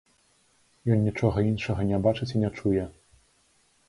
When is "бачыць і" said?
2.07-2.41